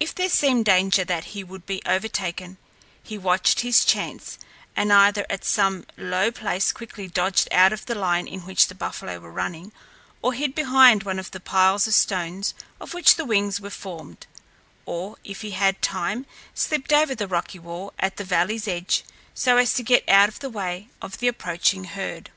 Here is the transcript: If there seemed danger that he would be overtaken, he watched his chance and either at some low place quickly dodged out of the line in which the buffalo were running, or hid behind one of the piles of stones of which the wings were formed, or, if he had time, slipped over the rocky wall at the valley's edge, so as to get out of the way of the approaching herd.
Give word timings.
If 0.00 0.14
there 0.14 0.30
seemed 0.30 0.64
danger 0.64 1.04
that 1.04 1.24
he 1.36 1.44
would 1.44 1.66
be 1.66 1.82
overtaken, 1.84 2.56
he 3.02 3.18
watched 3.18 3.60
his 3.60 3.84
chance 3.84 4.38
and 4.74 4.90
either 4.90 5.26
at 5.28 5.44
some 5.44 5.84
low 5.98 6.30
place 6.30 6.72
quickly 6.72 7.06
dodged 7.06 7.48
out 7.52 7.70
of 7.70 7.84
the 7.84 7.94
line 7.94 8.26
in 8.26 8.46
which 8.46 8.68
the 8.68 8.74
buffalo 8.74 9.18
were 9.18 9.30
running, 9.30 9.70
or 10.22 10.32
hid 10.32 10.54
behind 10.54 11.02
one 11.02 11.18
of 11.18 11.32
the 11.32 11.38
piles 11.38 11.86
of 11.86 11.92
stones 11.92 12.54
of 12.80 12.94
which 12.94 13.16
the 13.16 13.26
wings 13.26 13.60
were 13.60 13.68
formed, 13.68 14.26
or, 14.86 15.18
if 15.22 15.42
he 15.42 15.50
had 15.50 15.82
time, 15.82 16.24
slipped 16.54 16.90
over 16.90 17.14
the 17.14 17.28
rocky 17.28 17.58
wall 17.58 17.92
at 17.98 18.16
the 18.16 18.24
valley's 18.24 18.66
edge, 18.66 19.04
so 19.34 19.58
as 19.58 19.74
to 19.74 19.82
get 19.82 20.08
out 20.08 20.30
of 20.30 20.38
the 20.38 20.48
way 20.48 20.88
of 21.02 21.18
the 21.18 21.28
approaching 21.28 21.84
herd. 21.84 22.30